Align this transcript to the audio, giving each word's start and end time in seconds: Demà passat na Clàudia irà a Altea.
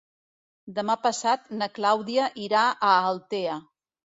Demà 0.77 0.95
passat 1.03 1.45
na 1.59 1.67
Clàudia 1.75 2.27
irà 2.47 2.65
a 2.91 2.95
Altea. 3.13 3.61